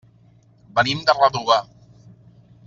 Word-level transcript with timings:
Venim 0.79 1.03
de 1.09 1.15
Redovà. 1.19 1.59